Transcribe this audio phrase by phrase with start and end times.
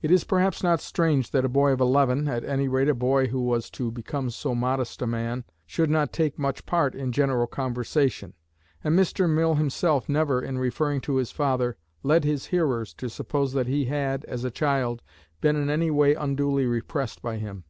[0.00, 3.26] It is perhaps not strange that a boy of eleven, at any rate a boy
[3.26, 7.48] who was to become so modest a man, should not take much part in general
[7.48, 8.34] conversation;
[8.84, 9.28] and Mr.
[9.28, 13.86] Mill himself never, in referring to his father, led his hearers to suppose that he
[13.86, 15.02] had, as a child,
[15.40, 17.64] been in any way unduly repressed by him.